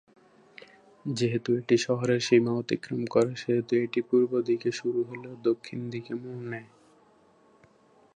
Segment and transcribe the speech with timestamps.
[1.05, 6.43] যেহেতু এটি শহরের সীমা অতিক্রম করে সেহেতু এটি পূর্ব দিকে শুরু হলেও দক্ষিণ দিকে মোড়
[6.49, 6.69] নেয়।